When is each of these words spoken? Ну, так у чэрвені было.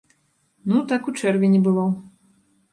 Ну, 0.71 0.81
так 0.93 1.01
у 1.13 1.15
чэрвені 1.19 1.59
было. 1.71 1.87